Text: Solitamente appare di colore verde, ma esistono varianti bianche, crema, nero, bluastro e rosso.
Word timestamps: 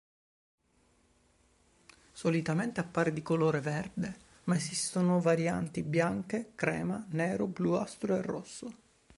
Solitamente 2.13 2.79
appare 2.79 3.13
di 3.13 3.21
colore 3.21 3.59
verde, 3.59 4.17
ma 4.45 4.55
esistono 4.55 5.19
varianti 5.21 5.83
bianche, 5.83 6.53
crema, 6.55 7.05
nero, 7.09 7.45
bluastro 7.45 8.15
e 8.15 8.21
rosso. 8.23 8.75